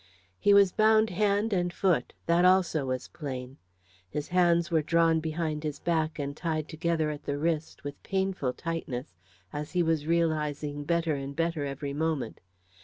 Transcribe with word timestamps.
He 0.39 0.51
was 0.51 0.71
bound 0.71 1.11
hand 1.11 1.53
and 1.53 1.71
foot 1.71 2.13
that 2.25 2.43
also 2.43 2.87
was 2.87 3.07
plain. 3.09 3.57
His 4.09 4.29
hands 4.29 4.71
were 4.71 4.81
drawn 4.81 5.19
behind 5.19 5.63
his 5.63 5.77
back 5.77 6.17
and 6.17 6.35
tied 6.35 6.67
together 6.67 7.11
at 7.11 7.25
the 7.25 7.37
wrists, 7.37 7.83
with 7.83 8.01
painful 8.01 8.53
tightness, 8.53 9.13
as 9.53 9.73
he 9.73 9.83
was 9.83 10.07
realising 10.07 10.85
better 10.85 11.13
and 11.13 11.35
better 11.35 11.65
every 11.65 11.93
moment. 11.93 12.39